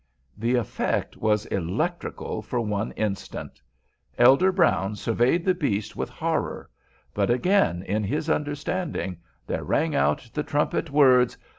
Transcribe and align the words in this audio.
The 0.35 0.55
effect 0.55 1.15
was 1.17 1.45
electrical 1.45 2.41
for 2.41 2.59
one 2.59 2.91
instant. 2.93 3.61
Elder 4.17 4.51
Brown 4.51 4.95
surveyed 4.95 5.45
the 5.45 5.53
beast 5.53 5.95
with 5.95 6.09
horror, 6.09 6.71
but 7.13 7.29
again 7.29 7.83
in 7.83 8.03
his 8.03 8.27
understanding 8.27 9.17
there 9.45 9.63
rang 9.63 9.93
out 9.93 10.27
the 10.33 10.41
trumpet 10.41 10.89
words. 10.89 11.37